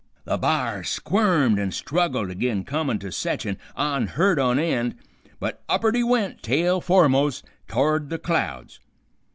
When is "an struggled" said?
1.59-2.31